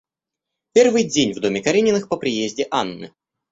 Первый 0.73 1.03
день 1.03 1.31
в 1.35 1.39
доме 1.41 1.61
Карениных 1.61 2.09
по 2.09 2.17
приезде 2.17 2.67
Анны. 2.71 3.13